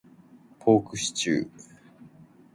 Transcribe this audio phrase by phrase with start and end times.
[0.57, 1.49] ポークシチュー